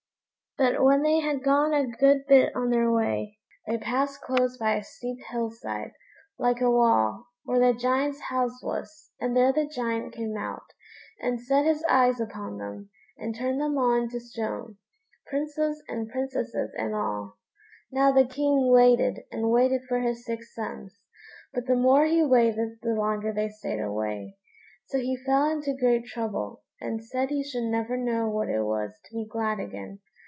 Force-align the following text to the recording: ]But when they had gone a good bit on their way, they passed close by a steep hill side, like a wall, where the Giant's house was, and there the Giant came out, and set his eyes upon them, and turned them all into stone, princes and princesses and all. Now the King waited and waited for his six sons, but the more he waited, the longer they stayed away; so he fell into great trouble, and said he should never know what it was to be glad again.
]But 0.61 0.83
when 0.83 1.01
they 1.01 1.21
had 1.21 1.43
gone 1.43 1.73
a 1.73 1.87
good 1.87 2.27
bit 2.27 2.53
on 2.55 2.69
their 2.71 2.91
way, 2.91 3.39
they 3.65 3.77
passed 3.79 4.19
close 4.21 4.57
by 4.57 4.75
a 4.75 4.83
steep 4.83 5.17
hill 5.29 5.49
side, 5.49 5.93
like 6.37 6.59
a 6.59 6.69
wall, 6.69 7.27
where 7.45 7.57
the 7.57 7.73
Giant's 7.73 8.19
house 8.29 8.61
was, 8.61 9.11
and 9.21 9.33
there 9.35 9.53
the 9.53 9.65
Giant 9.65 10.13
came 10.13 10.35
out, 10.37 10.65
and 11.21 11.39
set 11.41 11.63
his 11.65 11.83
eyes 11.89 12.19
upon 12.19 12.57
them, 12.57 12.89
and 13.17 13.33
turned 13.33 13.61
them 13.61 13.77
all 13.77 13.93
into 13.93 14.19
stone, 14.19 14.75
princes 15.27 15.81
and 15.87 16.09
princesses 16.09 16.73
and 16.77 16.93
all. 16.93 17.37
Now 17.89 18.11
the 18.11 18.27
King 18.27 18.69
waited 18.71 19.21
and 19.31 19.49
waited 19.51 19.83
for 19.87 20.01
his 20.01 20.25
six 20.25 20.53
sons, 20.53 20.99
but 21.53 21.65
the 21.65 21.77
more 21.77 22.05
he 22.07 22.23
waited, 22.25 22.77
the 22.83 22.93
longer 22.93 23.31
they 23.33 23.47
stayed 23.49 23.79
away; 23.79 24.37
so 24.85 24.97
he 24.99 25.15
fell 25.23 25.45
into 25.49 25.75
great 25.79 26.03
trouble, 26.05 26.61
and 26.81 27.03
said 27.03 27.29
he 27.29 27.41
should 27.41 27.63
never 27.69 27.95
know 27.97 28.29
what 28.29 28.49
it 28.49 28.63
was 28.63 28.91
to 29.05 29.15
be 29.15 29.25
glad 29.25 29.57
again. 29.59 30.01